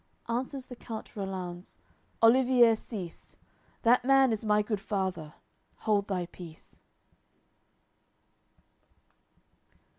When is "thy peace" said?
6.07-6.79